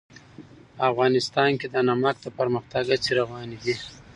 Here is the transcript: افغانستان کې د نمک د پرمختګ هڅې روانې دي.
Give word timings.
افغانستان 0.89 1.49
کې 1.59 1.67
د 1.73 1.75
نمک 1.89 2.15
د 2.21 2.27
پرمختګ 2.37 2.83
هڅې 2.93 3.11
روانې 3.19 3.57
دي. 3.65 3.75